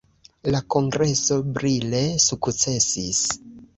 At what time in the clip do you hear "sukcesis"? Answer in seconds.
2.27-3.21